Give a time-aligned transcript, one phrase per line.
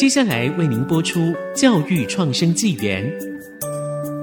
[0.00, 1.20] 接下来为您播出
[1.52, 3.04] 《教育创生纪元》。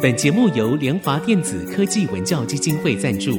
[0.02, 3.34] 本节目由联华电子科技文教基金会赞助。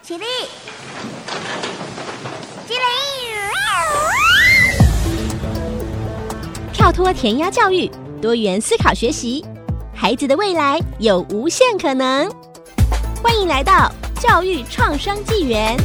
[0.00, 0.24] 起立！
[2.68, 2.80] 起立！
[6.72, 9.44] 跳脱填鸭教育，多元思考学习，
[9.94, 12.28] 孩子的未来有无限可能。
[13.22, 15.76] 欢迎来到教育创生纪元。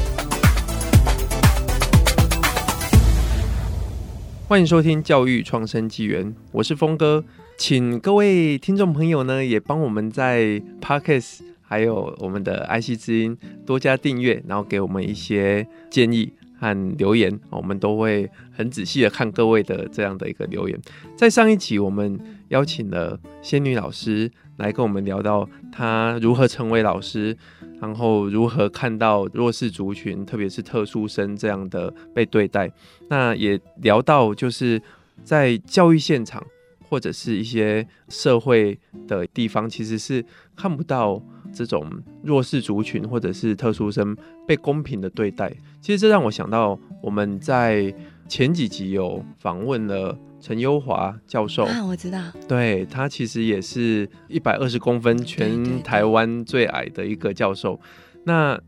[4.47, 7.23] 欢迎收听教育创生纪元，我是峰哥，
[7.55, 16.33] 请各位听众朋友呢，也帮我们在 Podcast 还有我们的 IC 之音多加订阅，然后给我们一些建议
[16.63, 20.79] 和留言，我们都会很仔细的看各位的这样的一个留言。
[21.17, 22.17] 在上一期，我们
[22.47, 27.35] 邀请了仙女老师来跟我们聊到她如何成为老师，
[27.81, 32.71] 然后如何看到弱势族群，特别是特殊生这样的被对待。
[33.09, 34.81] 那也聊到就是
[35.25, 36.41] 在教育现场
[36.87, 40.23] 或者是一些社会的地方，其实是
[40.55, 41.21] 看不到
[41.53, 41.89] 这种
[42.23, 44.15] 弱势族群或者是特殊生
[44.47, 45.53] 被公平的对待。
[45.79, 47.93] 其实这让我想到我们在
[48.27, 57.79] 前几集有访问了陈优华教授啊，我知道，对，他其实也是一百二十公分，全台湾最矮的一个教授。
[58.25, 58.59] 那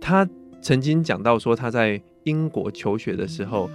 [0.00, 0.26] 他
[0.62, 3.70] 曾经讲到说，他在英国求学的时候，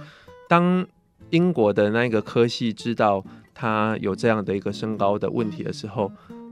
[0.48, 0.86] 当
[1.30, 6.10] 英国的那个科系知道他有这样的一个身高的问题的时候，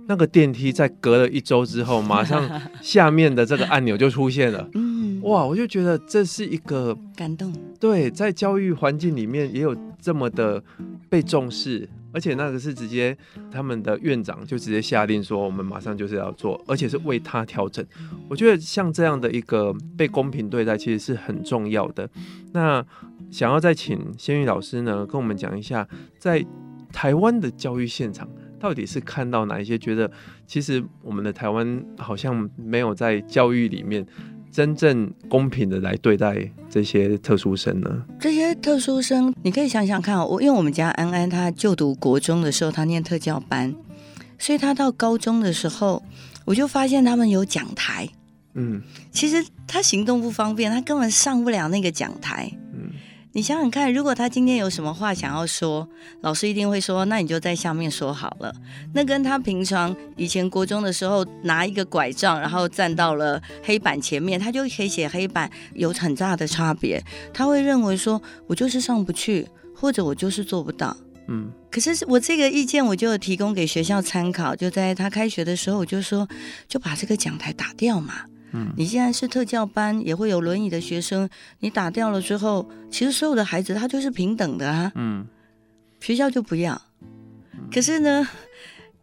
[0.08, 2.48] 那个电梯在隔了一周之后，马上
[2.82, 4.68] 下面的这个按钮就出现了。
[4.74, 7.52] 嗯，哇，我就觉得这是一个感动。
[7.78, 10.62] 对，在教育环境里面也有这么的
[11.08, 13.16] 被重视，而且那个是直接
[13.50, 17.84] 他们的院长就直接下令说，我们马上就是要做，而且是为他调整。
[18.28, 22.08] 我觉得像这样的一个被公平对待，其实是很重要的。
[22.52, 22.84] 那
[23.30, 25.88] 想要再请仙玉老师呢，跟我们讲一下，
[26.18, 26.44] 在
[26.92, 28.28] 台湾的教育现场。
[28.62, 29.76] 到底是看到哪一些？
[29.76, 30.08] 觉得
[30.46, 34.06] 其实我们的台湾好像没有在教育里面
[34.52, 38.04] 真正公平的来对待这些特殊生呢？
[38.20, 43.74] 这些特殊生，你可以想想看，我因为我们家安安他就读国中的时候，他念特教班，
[44.38, 46.00] 所以他到高中的时候，
[46.44, 48.08] 我就发现他们有讲台。
[48.54, 48.80] 嗯，
[49.10, 52.48] 其实他行动不方便，他根本上不了那个讲台。
[53.34, 55.88] 你想想看，如果他今天有什么话想要说，
[56.20, 58.54] 老师一定会说，那你就在下面说好了。
[58.92, 67.02] 那跟他平常以前国中的时候拿一个拐杖，然后站到了黑板前面，他就可以写黑板，有很大的差别。
[67.32, 70.94] 他会认为说，我就是上不去，或者我就是做不到。
[71.28, 76.28] 嗯，可是我这个意见我就有提供给学校参考，就在他开学的时候，我就说，
[76.68, 78.26] 就把这个讲台打掉嘛。
[78.52, 81.28] 嗯，你现在是特教班，也会有轮椅的学生。
[81.60, 84.92] 你打掉了之后，其实所有的孩子他就是平等的啊。
[84.94, 85.26] 嗯，
[86.00, 86.80] 学校就不要。
[87.72, 88.28] 可是呢，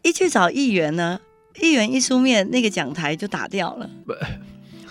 [0.03, 1.19] 一去找议员呢，
[1.61, 3.89] 议员一出面，那个讲台就打掉了。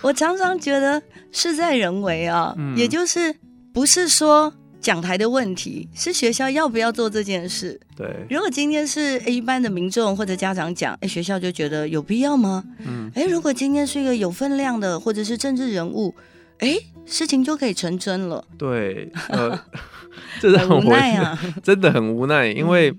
[0.03, 1.03] 我常常觉得
[1.33, 3.35] 事在人为啊，嗯，也就是
[3.73, 4.53] 不是说。
[4.89, 7.79] 讲台的问题是学校要不要做这件事？
[7.95, 12.65] 对，如果今天是一般的民众或者家长讲，哎，学校就觉得有必要吗？
[12.87, 16.15] 嗯，哎，如果今天是一个有分量的或者是政治人物，
[16.61, 18.43] 哎，事情就可以成真了。
[18.57, 19.61] 对，呃，
[20.41, 22.91] 这让我无奈啊，真的很无奈，因为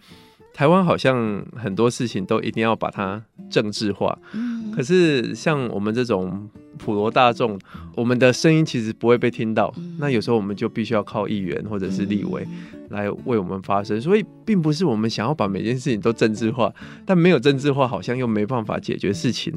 [0.59, 4.19] 台湾好像很多事情都一定要把它政治化。
[4.33, 6.49] 嗯，可是像我们这种。
[6.77, 7.59] 普罗大众，
[7.93, 9.73] 我们的声音其实不会被听到。
[9.75, 12.47] 嗯、那有时候我们就必须要靠议员或者是立委
[12.87, 13.99] 来为我们发声。
[13.99, 16.73] 所以，并不是我们想要把每件事情都政治化，
[17.05, 19.53] 但没有政治化，好像又没办法解决事情。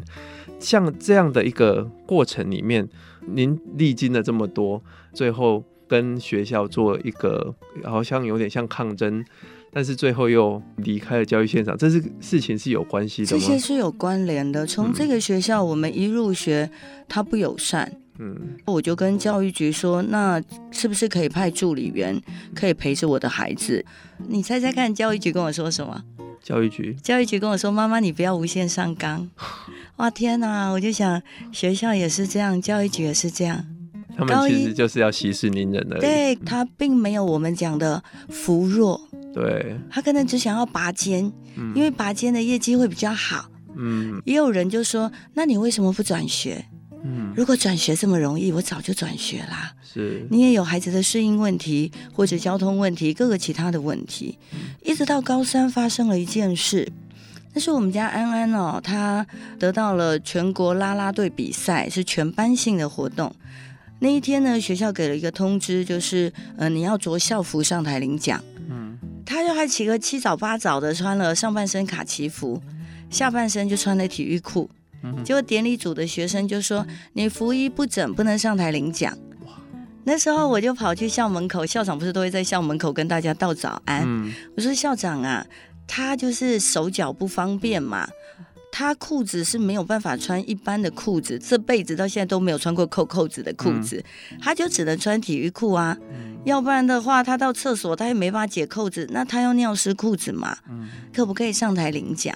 [0.59, 2.89] 像这样的一个过程里面，
[3.29, 4.83] 您历经了这么多，
[5.13, 7.55] 最后跟学校做一个，
[7.85, 9.23] 好像有点像抗争。
[9.75, 13.39] 但是最后又离开了教育现场，这是事情是有关系的吗？
[13.39, 14.67] 这些是有关联的。
[14.67, 16.71] 从这个学校，我们一入学，
[17.07, 18.35] 他不友善，嗯，
[18.65, 22.19] 我就跟教育局说，那是不是可以派助理员，
[22.55, 23.85] 可以陪着我的孩子？
[24.29, 26.03] 你猜猜看，教育局跟我说什么？
[26.43, 29.31] 教育局，教育局跟我说，妈妈，你不要无限上纲。
[29.97, 30.71] 哇，天哪！
[30.71, 31.23] 我就想，
[31.53, 33.65] 学校也是这样，教育局也是这样。
[34.17, 36.01] 他们其实就是要息事宁人而已。
[36.01, 39.01] 对，他并没有我们讲的扶弱。
[39.33, 43.49] 对，他可能只想要拔尖，嗯，因为拔尖的业绩会比较好。
[43.77, 46.65] 嗯，也有人就说：“那你为什么不转学？”
[47.05, 49.73] 嗯，如果转学这么容易，我早就转学啦。
[49.83, 54.39] 是，你也有孩子的适应问题，或者交通问题，各个其他的问题。
[54.85, 56.87] 一直到高三发生了一件事，
[57.55, 59.27] 那是我们家安安哦，他
[59.59, 63.35] 得到了全国啦啦队比赛，是全班性的活动。
[64.03, 68.43] 那一天呢，学校给了一个通知，就是呃，你要着校服上台领奖。
[68.69, 72.61] 嗯，他就还起个七早八早的，穿了上半身卡其服，
[73.09, 74.69] 下半身就穿了体育裤。
[75.25, 76.85] 结果典礼组的学生就说
[77.15, 79.17] ：“你服衣不整，不能上台领奖。”
[80.03, 84.03] 那时候我就跑去校门口，校长不是都会在校门口跟大家道早安？
[84.05, 85.47] 嗯、我说：“校长啊，
[85.87, 88.09] 他就是手脚不方便嘛，
[88.73, 95.97] 他裤子是没有办法穿一般的裤子，这辈子到现在都没有穿过扣扣子的裤子，嗯、他就只能穿体育裤啊。
[96.11, 100.57] 嗯、要不然的话，他到厕所他也没办法解扣子，那他要尿湿裤子嘛？
[100.71, 102.35] 嗯、可不可以上台领奖？”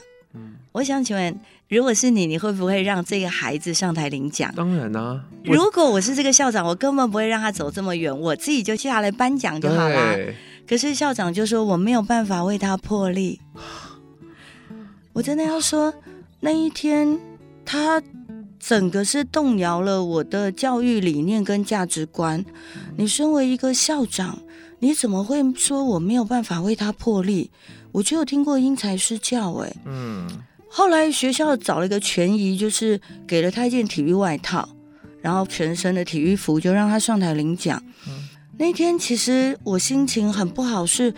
[0.73, 1.41] 我想请问，
[1.71, 4.53] 如果是你，你会不会让这个孩子上台领奖？
[4.55, 5.25] 当然啊！
[5.43, 10.19] 如果我是这个校长，我根本不会让他走这么远，我自己就下来颁奖就好了。
[10.69, 13.41] 可是校长就说我没有办法为他破例。
[15.15, 15.95] 我真的要说，
[16.41, 17.19] 那一天
[17.65, 18.03] 他
[18.59, 22.45] 整个是动摇了我的教育理念跟价值观。
[22.97, 24.39] 你身为一个校长，
[24.79, 27.51] 你怎么会说我没有办法为他破例？
[27.93, 30.29] 我就有听过因材施教，哎，嗯，
[30.69, 34.69] 后来学校找了一个权宜，就是给了他一件体育外套，
[35.23, 37.83] 然后全身的体育服，就让他上台领奖。
[38.07, 38.29] 嗯、
[38.59, 41.15] 那天其实我心情很不好，是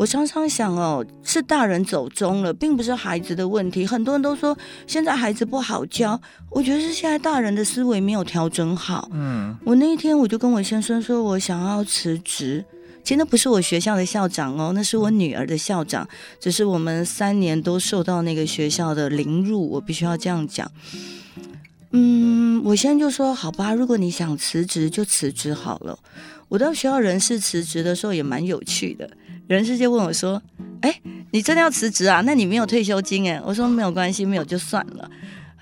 [0.00, 3.86] 我常常想哦，是大人走中了，并不是孩子的问题。
[3.86, 4.56] 很多人都说
[4.86, 6.18] 现在孩子不好教，
[6.48, 9.10] 我觉得是现在大人的思维没有调整好。
[9.12, 12.64] 嗯，我那一天我就跟我先生说，我想要辞职。
[13.04, 16.08] 其实那不是我学校的校长哦，那是我女儿的校长。
[16.40, 20.70] 只是我们三年都受到那个学校的凌辱，我必须要这样讲。
[21.90, 25.98] 嗯，我现在就说好吧，如果你想辞职就辞职好了。
[26.48, 29.08] 我到学校人事辞职的时候也蛮有趣的，
[29.56, 30.40] 人事就问我说
[30.82, 31.00] ：“哎，
[31.32, 32.22] 你真的要辞职啊？
[32.24, 35.10] 那你没有退休金哎？”我说：“没有关系，没有就算了。”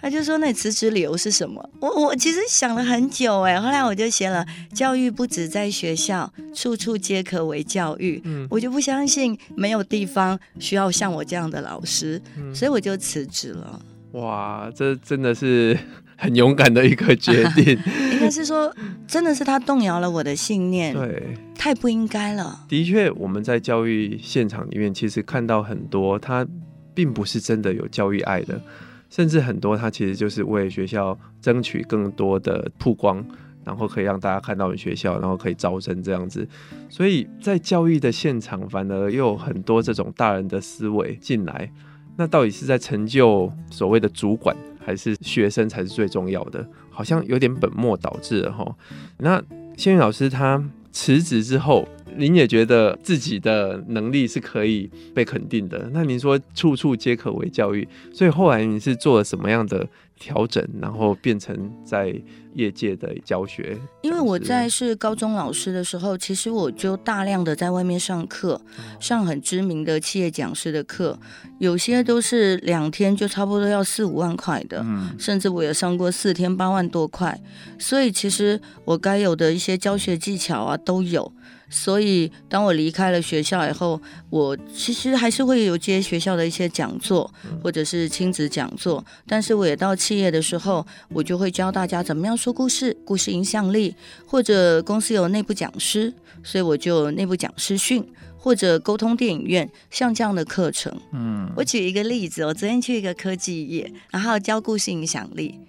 [0.00, 4.44] 他就说：“那你辞职理由是什么？”我我其实想了很久哎，后来我就写了
[4.74, 13.80] ：“教育不止在学校，处处皆可为教育。”嗯，我就不相信没有地方需要像我这样的老师，嗯，所以我就辞职了。
[14.12, 15.76] 哇，这真的是
[16.18, 17.78] 很勇敢的一个决定。
[18.12, 18.74] 应该是说，
[19.06, 20.92] 真的是他动摇了我的信念。
[20.92, 21.22] 对，
[21.54, 22.66] 太不应该了。
[22.68, 26.46] 的确，我们在教育现场里面，其实看到很多他
[26.92, 28.60] 并不是真的有教育爱的。
[29.08, 33.24] 甚至很多，他其实就是为学校争取更多的曝光，
[33.64, 36.46] 然后可以让大家看到学校，然后可以招生这样子。
[36.90, 41.70] 所以在教育的现场，反而又有很多这种大人的思维进来。
[42.18, 44.54] 那到底是在成就所谓的主管，
[44.84, 46.66] 还是学生才是最重要的？
[46.90, 48.76] 好像有点本末倒置了哈。
[49.18, 49.42] 那
[49.76, 50.62] 谢云老师他
[50.92, 51.88] 辞职之后。
[52.16, 59.86] 您也觉得自己的能力是可以被肯定的，那您说处处皆可为教育，所以后来你是做了什么样的
[60.18, 62.14] 调整，然后变成在
[62.54, 63.78] 业界的教学？
[64.02, 68.60] 因为我在是高中老师的时候，其实我就大量的在外面上课，
[68.98, 71.18] 上很知名的企业讲师的课，
[71.58, 77.40] 有些都是两天就差不多要四五万块的，嗯，甚至我也上过四天八万多块，
[77.78, 81.32] 所以其实我该有的一些教学技巧啊都有。
[81.70, 84.00] 所以，当我离开了学校以后，
[84.30, 87.30] 我其实还是会有接学校的一些讲座，
[87.62, 89.04] 或者是亲子讲座。
[89.26, 93.94] 但是，我也到企业的时候，我就会教大家怎么样说故事，故事影响力，
[94.26, 98.02] 或者公司有内部讲师，所以我就内部讲师训，
[98.38, 100.98] 或者沟通电影院，像这样的课程。
[101.12, 105.60] 嗯，我举一个例子，我昨天去一个科技业，然后教故事影响力。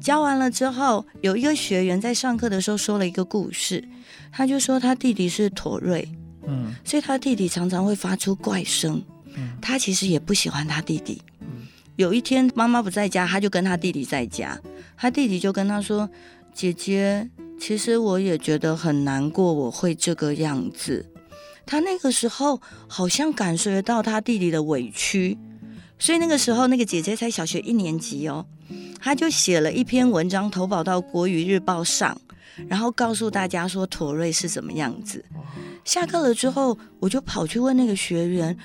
[0.00, 3.82] 教完了之后，有一个学员在上课的时候说了一个故事，
[4.36, 6.06] 他就说他弟弟是妥瑞，
[6.46, 9.00] 嗯，所以他弟弟常常会发出怪声，
[9.36, 11.22] 嗯，他其实也不喜欢他弟弟。
[11.40, 14.60] 嗯，有一天妈妈不在家，他就跟他弟弟在家，
[14.96, 16.10] 他弟弟就跟他说
[16.52, 21.08] ：“姐姐，其实我也觉得很难过，我会这个样子。”
[21.64, 25.38] 他那个时候好像感受得到他弟弟的委屈，
[25.98, 28.44] 所以那个时候那个姐姐才小学一年级哦。
[29.00, 32.20] 他就写了一篇文章投稿到《国语日报》上，
[32.68, 35.24] 然后告诉大家说妥瑞是什么样子。
[35.84, 38.56] 下课了之后，我就跑去问那个学员，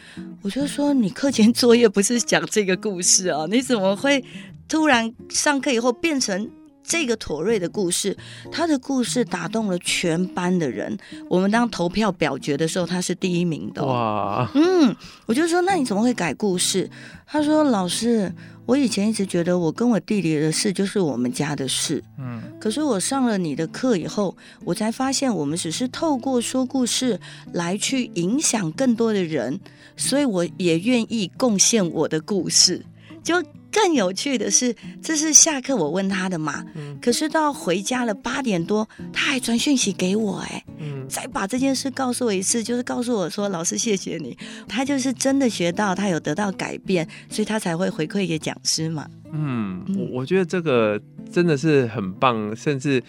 [0.41, 3.45] 我就说：“你课前作业不是讲这个故事啊？
[3.49, 4.23] 你怎么会
[4.67, 6.49] 突然上课以后变成
[6.89, 8.17] 这个妥瑞的故事，
[8.51, 10.97] 他的故事打动了全班的人。
[11.29, 13.85] 我们当投票表决的时候，他是第一名的。
[13.85, 14.95] 哇，嗯，
[15.27, 16.89] 我就说，那你怎么会改故事？
[17.27, 18.33] 他说，老师。
[18.65, 27.19] 我以前一直觉得我跟我弟弟的事就是我们家的事，嗯，可是我上了你的课以后，我才发现我们只是透过说故事
[27.51, 29.59] 来去影响更多的人，
[29.97, 32.85] 所以我也愿意贡献我的故事，
[33.23, 33.43] 就。
[33.71, 44.35] 更有趣的是，这是下课我问他的嘛，嗯，可是到回家了八点多，他还传讯息给我，哎，嗯，再把这件事告诉我一次，就是告诉我说，老师谢谢你，
[44.67, 49.07] 他就是真的学到，他有得到改变，所以他才会回馈给讲师嘛。
[49.31, 50.99] 嗯，我我觉得这个
[51.31, 53.03] 真的是很棒，甚至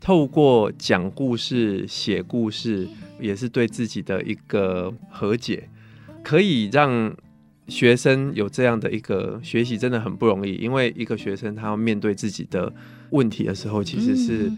[0.00, 2.88] 透过讲故事、写故事，
[3.20, 5.68] 也是对自己的一个和解，
[6.22, 7.14] 可以让。
[7.68, 12.72] 学生有这样的一个学习真的很不容易，因为一个学生他要面对自己的
[13.10, 14.52] 问题的时候，其实是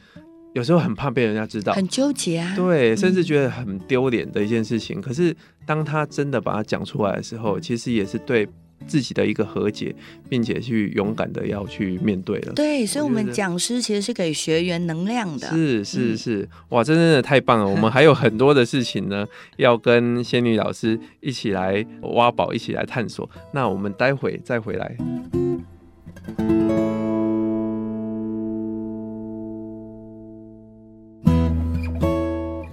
[0.55, 5.01] 有时候很怕被人家知道，很纠结啊，对，甚至觉得很丢脸的一件事情。
[5.01, 5.35] 可是
[5.65, 8.49] 当他真的把它讲出来的时候，其实也是对。
[8.87, 9.95] 自己的一个和解，
[10.29, 12.53] 并且去勇敢的要去面对了。
[12.55, 15.49] 对，所以，我们讲师其实是给学员能量的。
[15.49, 17.67] 是是是，哇，真的太棒了！
[17.71, 23.29] 我们还有很多的事情呢，要跟仙女老师一起来挖宝，一起来探索。
[23.53, 24.97] 那我们待会再回来。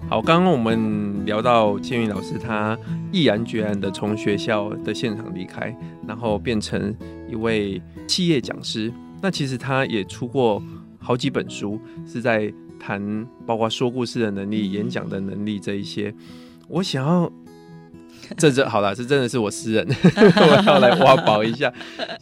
[0.10, 2.78] 好，刚刚我们聊到千云老师，他
[3.12, 5.76] 毅然决然的从学校的现场离开，
[6.08, 6.94] 然后变成
[7.30, 8.92] 一位企业讲师。
[9.22, 10.62] 那其实他也出过
[11.00, 16.14] 好几本书，是在谈包括说故事的能力、演讲的能力这一些。
[16.68, 17.32] 我想要。
[18.38, 21.72] 这这好了，这真的是我私人，我要来挖宝一下。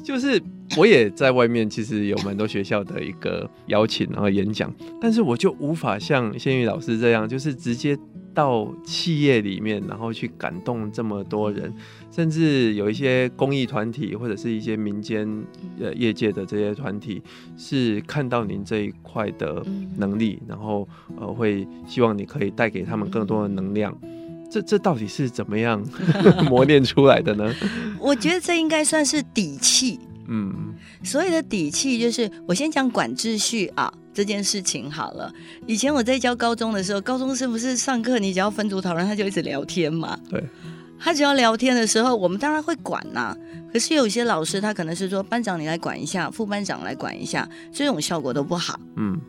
[0.03, 0.41] 就是
[0.75, 7.95] 我也在外面，其实有蛮多学校的一个邀请，然后演讲，但是我就无法像仙女老师这样，就是直接
[8.33, 11.73] 到企业里面，然后去感动这么多人，
[12.11, 15.27] 甚至有一些公益团体或者是一些民间
[15.79, 17.21] 呃业界的这些团体，
[17.57, 19.63] 是看到您这一块的
[19.97, 23.97] 能力，然后呃会希望你可以带给他们更多的能量。
[24.49, 25.81] 这这到底是怎么样
[26.49, 27.53] 磨练出来的呢？
[27.99, 29.99] 我觉得这应该算是底气。
[30.27, 30.73] 嗯，
[31.03, 35.33] 所谓的底气就是，我先讲管秩序啊这件事情好了。
[35.65, 40.17] 以前我在教高中的时候，高中生不是上课你只要分组讨论，他就一直聊天嘛？
[40.29, 40.43] 对。
[40.99, 43.37] 他只要聊天的时候，我们当然会管呐、啊。
[43.73, 48.79] 可是有些老师他可能是说，班长你来管一下，副班长来管一下，这种效果都不好。
[48.97, 49.19] 嗯。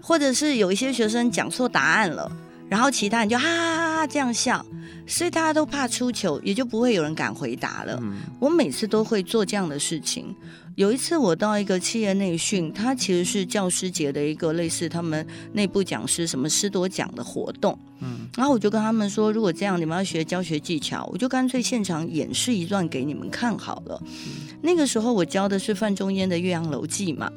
[0.00, 2.30] 或者是有一些学生讲错答案了。
[2.70, 4.64] 然后其他人就哈哈哈哈这样笑，
[5.06, 7.98] 所以大家都怕出糗，也就不会有人敢回答了。
[8.00, 10.34] 嗯、我每次都会做这样的事情。
[10.76, 17.76] 有一次我到一个企业内训，它其实是教师节的一个类似他们内部讲师什么师多奖的活动。
[17.98, 24.00] 嗯，然后我就跟他们说，如果这样你们要学教学技巧，我就干脆现场演示一段给你们看好了。
[24.04, 27.28] 嗯、那个时候我教的是范仲淹的《岳阳楼记》嘛。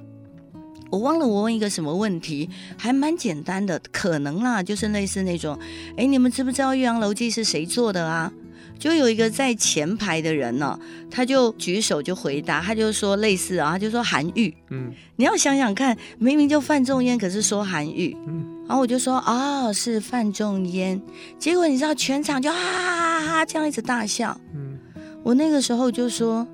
[0.93, 2.47] 我忘了我问一个什么问题，
[2.77, 5.57] 还蛮简单的，可能啦，就是类似那种，
[5.97, 8.31] 哎，你们知不知道《岳阳楼记》是谁做的啊？
[8.77, 14.53] 就有一个在前排的人呢，他就举手就回答，他就说类似啊，他就说韩愈。
[14.69, 18.15] 嗯，你要想想看，明明就范仲淹，可是说韩愈。
[18.27, 21.01] 嗯，然后我就说哦，是范仲淹。
[21.39, 24.39] 结果你知道全场就哈哈哈哈这样一直大笑。
[24.53, 24.77] 嗯，
[25.23, 26.47] 我那个时候就说，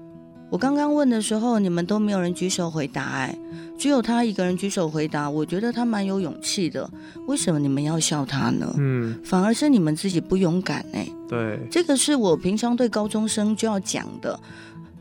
[0.50, 3.38] 我刚刚问的时候，你们都没有人举手回答，哎。
[3.78, 6.90] 只有他一个人举手回答，我觉得他蛮有勇气的。
[7.28, 8.76] 为什么你们要笑他呢？
[8.78, 11.08] 嗯，反而是你们自己不勇敢哎。
[11.30, 14.38] 对，这个是我平常对高中生就要讲的。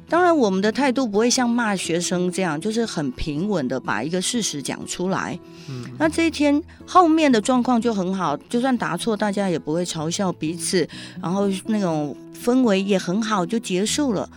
[0.09, 5.37] 当然，我们的态度不会像骂学生这样，就是很平稳的把一个事实讲出来。
[5.69, 10.89] 嗯，那这一天后面的状况就很好，就算答错，大家也不会嘲笑彼此，
[11.21, 14.31] 然后那种氛围也很好，就结束了。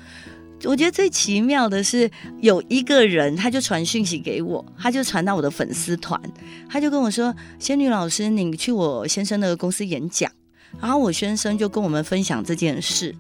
[0.64, 6.22] 我觉得最奇妙的是，有一个人他就传讯息给我，他就传到我的粉丝团，
[6.70, 10.32] 他就跟我说：“仙女老师，你去我先生的公司演讲。”
[10.80, 13.14] 然后我先生就跟我们分享这件事。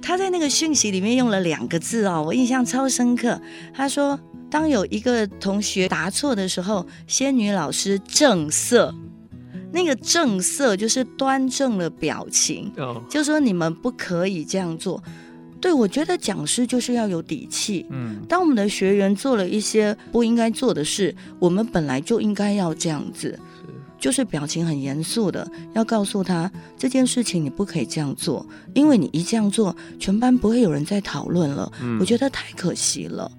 [0.00, 3.40] 他在那个讯息里面用了两个字哦，我印象超深刻。
[3.72, 4.18] 他说
[4.50, 8.92] ：“当有一个同学答错的时候，仙女老师正色，
[9.72, 12.72] 那个正色就是端正了表情，
[13.08, 15.00] 就说你们不可以这样做。”
[15.62, 17.86] 对，我觉得讲师就是要有底气。
[17.90, 23.66] 嗯，当我们的学员做了一些不应该做的事，我们本来就应该要这样子，是
[23.96, 31.72] 就是表情很严肃的，要告诉他这件事情你不可以这样做，因为你一这样做，全班不会有人再讨论了。
[31.80, 33.30] 嗯，我觉得太可惜了。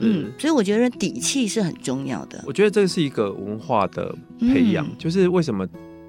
[0.00, 2.42] 嗯，所以我觉得底气是很重要的。
[2.46, 5.66] 我觉得这是一个文化的培养，嗯、就是为什么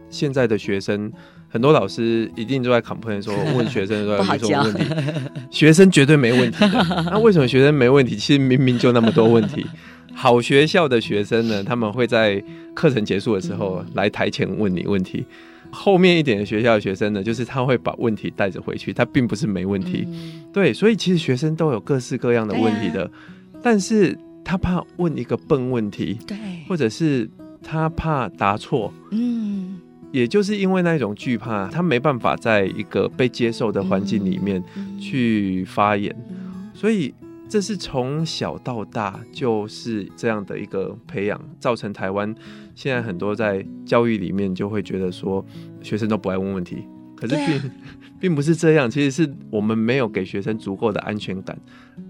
[0.09, 1.11] 现在的学生
[1.49, 4.83] 很多老师一定都在 complain 说， 问学生说有什么问题，
[5.51, 6.57] 学生绝对没问题。
[7.09, 8.15] 那为什么学生没问题？
[8.15, 9.65] 其实明明就那么多问题。
[10.13, 15.25] 好学校的学生呢，他们会在课程结束的时候来台前问你问题。
[15.71, 20.07] 后面一点的学校的学生呢，就是他会把问题带着回去，他并不是没问题。
[20.51, 23.09] 对，所以其实学生都有各式各样的问题的，
[23.61, 26.35] 但是他怕问一个笨问题，对，
[26.67, 27.29] 或者是
[27.61, 29.79] 他怕答错，嗯，
[30.11, 34.63] 也就是因为那一种惧怕，他没办法在一个被接受的环境里面
[34.99, 36.15] 去发言，
[36.73, 37.13] 所以。
[37.51, 42.35] 这是从小到大就是这样的一个培养，造成台湾
[42.75, 45.43] 现在很多在教育里面就会觉得说
[45.81, 46.83] 学生都不爱问问题，
[47.15, 47.71] 可是并
[48.19, 51.57] 并不是这样，其实是我们没有给学生足够的安全感。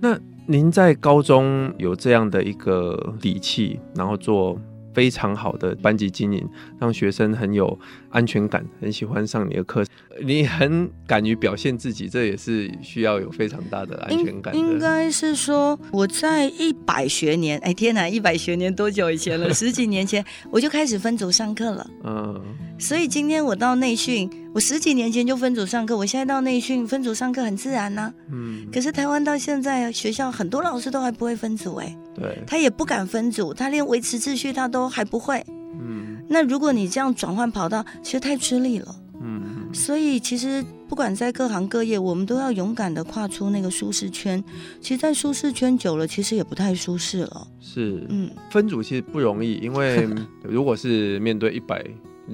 [0.02, 4.60] 那您在高中有这样的一个底气，然后做。
[4.94, 6.48] 非常好的班级经营，
[6.80, 7.78] 让学生很有
[8.10, 9.84] 安全感，很喜欢上你的课。
[10.22, 14.60] 你很敢于表现自己，这也是需要有非常大的安全感的。
[14.60, 19.54] 应该是说，我在一百学年， 哎天哪，一百学年多久以前了？
[19.54, 21.90] 十几年前我就开始分组上课了。
[22.04, 22.42] 嗯，
[22.78, 24.30] 所以今天我到内训。
[24.52, 28.14] 我十几年前就分组上课，我现在到内训分组上课很自然呐、啊。
[28.32, 35.46] 嗯，可是台湾到现在学校很多老师都还不会分组哎，对，他也不敢分组，他连维持秩序他都还不会。
[35.80, 38.96] 嗯，那如果你这样转换跑道，其实太吃力了。
[39.22, 44.44] 嗯，所以其实不管在各行各业，我们都要勇敢的跨出那个舒适圈。
[44.82, 47.48] 其实，在舒适圈久了，其实也不太舒适了。
[47.62, 50.10] 是，嗯，分组其实不容易，因为
[50.42, 51.86] 如果是面对一百。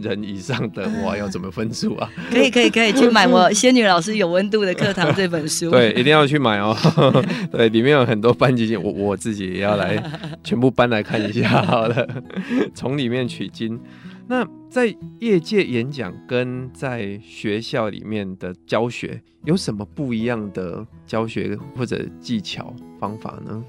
[0.02, 2.10] 人以上的话要怎么分组啊？
[2.32, 5.70] 可以可以可以去买我 仙女老师有温度的课堂这本书。
[5.72, 6.76] 对，一定要去买哦。
[7.52, 10.02] 对，里面有很多班级经，我我自己也要来
[10.44, 12.08] 全部搬来看一下好了，
[12.74, 13.80] 从里面取经。
[14.28, 23.64] 那在业界演讲跟在学校里面的教学有什么不一样的教学或者技巧方法呢？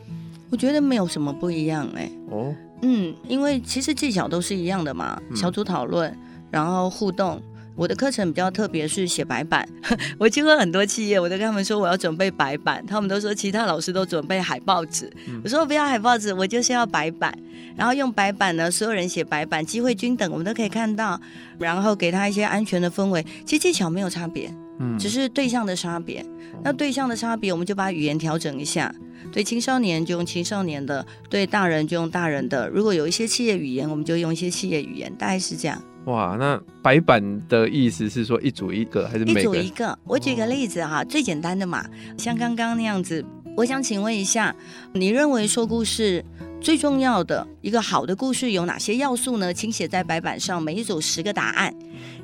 [0.51, 2.13] 我觉得没有什么不一样哎、欸。
[2.31, 2.55] 哦。
[2.83, 6.17] 嗯，因为其实技巧都是一样的嘛，小组讨论，
[6.51, 7.43] 然后互动。
[7.75, 9.69] 我的课程比较特别，是写白板。
[10.19, 15.13] 我经过很多企业，我都跟他们说我要准备白板，他们都说其他老师都准备海报纸。
[15.45, 17.39] 我说我不要海报纸，我就是要白板。
[17.77, 21.21] 然后用白板呢，所有人写白板，机会均等，我们都可以看到。
[21.59, 23.23] 然后给他一些安全的氛围。
[23.45, 26.25] 其实技巧没有差别，嗯，只是对象的差别。
[26.63, 28.95] 那对象的差别，我们就把语言调整一下。
[29.33, 32.69] 对青少年就用青少年的，对大人就用大人的。
[32.69, 35.83] 如果有一些企业语言，我们就用一些企业语言，大概是这样。
[36.05, 39.41] 哇，那白板的意思是说一组一个还是每个？
[39.41, 39.99] 一组一个。
[40.05, 41.85] 我举个例子哈，最简单的嘛，
[42.17, 43.25] 像刚刚那样子。
[43.57, 44.55] 我想请问一下，
[44.93, 46.23] 你认为说故事
[46.61, 49.53] 最重要的一个好的故事有哪些要素呢？
[49.53, 51.75] 请写在白板上，每一组十个答案，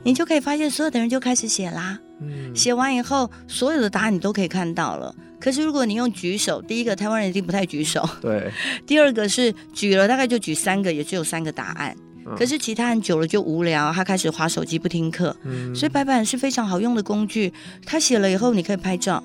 [0.05, 1.99] 你就可以发现所有的人就开始写啦。
[2.21, 5.15] 嗯，写完以后，所有的答案你都可以看到了。
[5.41, 8.07] 可是如果你用举手，第一个台湾人一定不太举手。
[8.21, 8.53] 对。
[8.87, 11.97] 第二个是举了大概就举三个，也只有三个答案。
[12.27, 12.37] 嗯。
[12.37, 15.35] 可是其他人久了就无聊，他开始划手机不听课。
[15.45, 15.75] 嗯。
[15.75, 17.53] 所以白板是非常好用的工具。
[17.87, 19.25] 他写了以后，你可以拍照，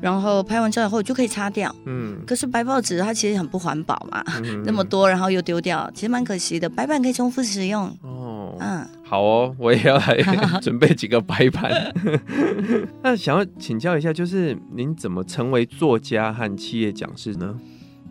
[0.00, 1.74] 然后拍完照以后就可以擦掉。
[1.86, 2.18] 嗯。
[2.26, 4.62] 可是白报纸它其实很不环保嘛，嗯。
[4.64, 6.68] 那么多然后又丢掉，其实蛮可惜的。
[6.68, 7.84] 白板可以重复使用。
[8.02, 8.56] 哦。
[8.60, 8.86] 嗯。
[9.04, 10.16] 好哦，我也要来
[10.60, 11.94] 准备几个白板。
[13.02, 17.54] 那想要请教一下，就是您怎么成为作家和企业讲师呢？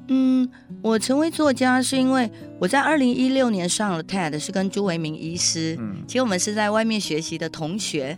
[0.08, 0.48] 嗯，
[0.84, 5.76] 我成为作家是因为我在二零一六年上了 TED，是跟朱维明医师。
[5.80, 8.18] 嗯，其实我们是在外面学习的同学。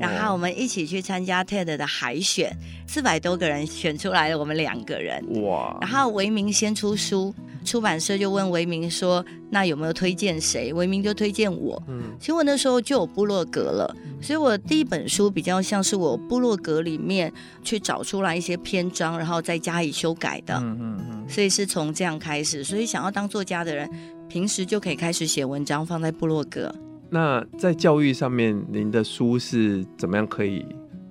[0.00, 5.22] 然后我们一起去参加 TED 的海选，四百多个人选出来了我们两个人。
[5.42, 5.76] 哇！
[5.80, 11.82] 然后维明先出书，出版社就问维明说：“那有没有推荐谁？”维明就推荐我。
[11.88, 20.54] 嗯，其实我那时候就有部落格了，所以我第一本书比较像是我部落格里面去找出来一些篇章，然后再加以修改的。
[20.56, 21.28] 嗯嗯嗯。
[21.28, 23.90] 所以是从这样开始，所以想要当作家的人，
[24.28, 26.74] 平时就可以开始写文章放在部落格。
[27.10, 30.64] 那在教育上面，您的书是怎么样可以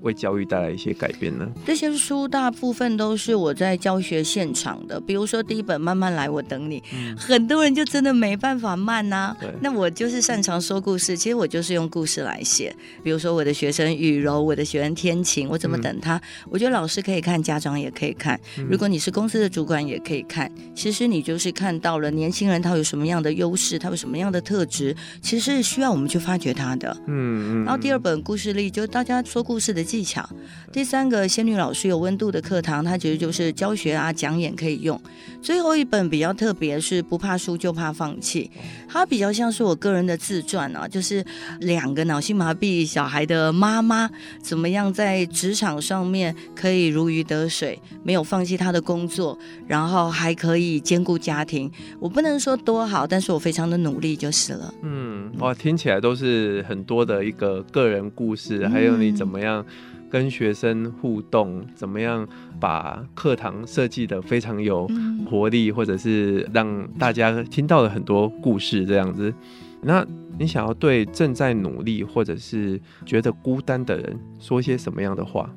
[0.08, 1.46] 为教育带来一些改变呢？
[1.66, 9.38] 这些书大部分都是我在教学现场的，比如说第一本《慢慢来，我等你》，嗯，很多人就真的没办法慢呐、啊。
[9.62, 12.74] 那我就是擅长说故事，其实我就是用故事来写。
[13.04, 16.16] 比如说我的学生雨柔，我的学生天晴，我怎么等他？
[16.16, 18.40] 嗯、我觉得老师可以看，家长也可以看。
[18.70, 20.50] 如果你是公司的主管，也可以看。
[20.74, 26.96] 其实你就是看到了年轻人他有什么样的优势，他有什么样的特质，其实是需要我们去发掘他的。
[27.08, 27.66] 嗯嗯。
[27.66, 30.24] 然后第二本故事力，就大家说故事的技技巧。
[30.72, 35.02] 第三个，仙女老师有温度的课堂，它其实就是教学啊、讲演可以用。
[35.42, 38.52] 最后一本比较特别，是不怕输就怕放弃，
[38.88, 41.26] 它比较像是我个人的自传啊，就是
[41.62, 44.08] 两个脑性麻痹小孩的妈妈
[44.40, 51.72] 怎么样在职场上面可以如鱼得水，没有放弃她的工作，然后还可以兼顾家庭。
[52.00, 54.72] 我不能说多好，但是我非常的努力就是了。
[54.84, 59.66] 嗯，哇，听起来都是很多的一个个人故事，还有你怎么样。
[60.10, 62.28] 跟学生互动，怎么样
[62.60, 64.90] 把课堂设计得非常有
[65.30, 69.34] 活力，或者是让大家听到了很多故事这样子。
[69.82, 70.06] 那
[70.40, 75.50] 你想要对正在努力或者是觉得孤单的人说些什么样的话？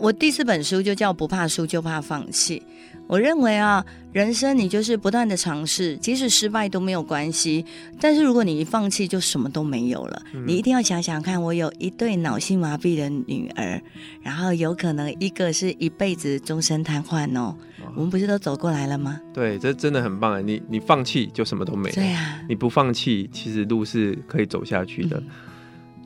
[0.00, 2.60] 我第四本书就叫《不怕输就怕放弃》。
[3.06, 7.64] 我认为啊，人生你就是不断的尝试，即使失败都没有关系。
[8.00, 10.22] 但是如果你一放弃，就什么都没有了。
[10.34, 10.44] 嗯。
[10.46, 13.80] 你一定要想想看，我有一对脑性麻痹的女儿，
[14.22, 17.54] 然后有可能一个是一辈子终身瘫痪哦。
[17.94, 19.20] 我们不是都走过来了吗？
[19.32, 20.40] 对，这真的很棒啊！
[20.40, 21.94] 你你放弃就什么都没了。
[21.94, 25.16] 对啊，你不放弃，其实路是可以走下去的。
[25.18, 25.26] 嗯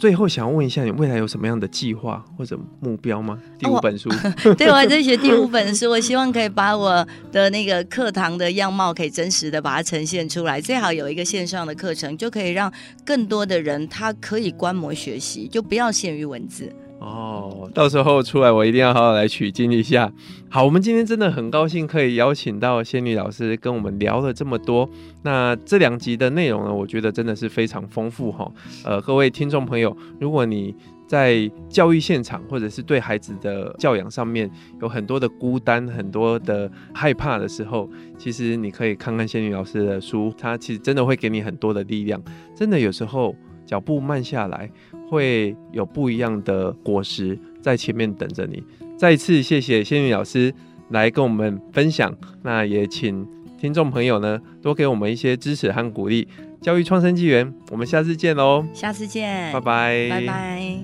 [0.01, 3.39] 最后想要问一下，你未来有什么样的计划或者目标吗？
[3.59, 12.73] 第五本书，哦、 对，我还在写第五本书，我希望可以把我的那个课堂的样貌可以真实的把它呈现出来，最好有一个线上的课程，就可以让
[13.05, 16.73] 更多的人他可以观摩学习，就不要限于文字。
[17.01, 20.13] 哦，到时候出来我一定要好好来取经一下。
[20.51, 24.89] 好，我们今天真的很高兴可以邀请到仙女老师跟我们聊了这么多。
[25.23, 28.53] 那这两集的内容呢，我觉得真的是非常丰富哈。
[28.85, 30.75] 呃，各位听众朋友，如果你
[31.07, 34.51] 在教育现场或者是对孩子的教养上面
[34.83, 42.23] 有很多的孤单、很多的害怕的时候，其实你可以看看仙女老师的书，她其实真的会给你很多的力量。
[42.55, 43.35] 真的有时候
[43.71, 44.69] 脚步慢下来。
[45.09, 48.63] 会有不一样的果实在前面等着你。
[48.97, 50.55] 再一次谢谢仙女老师
[50.91, 53.27] 来跟我们分享，那也请
[53.61, 56.27] 听众朋友呢多给我们一些支持和鼓励。
[56.61, 58.65] 教育创生纪元，我们下次见喽！
[58.73, 60.79] 下次见，拜拜，拜拜。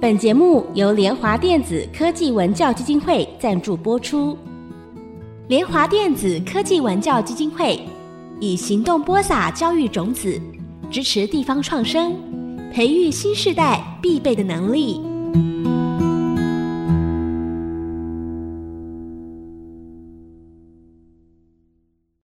[0.00, 4.38] 本节目由联华电子科技文教基金会赞助播出。
[5.48, 7.80] 联华电子科技文教基金会。
[8.38, 10.38] 以行动播撒教育种子，
[10.90, 12.14] 支持地方创生，
[12.70, 15.05] 培育新时代必备的能力。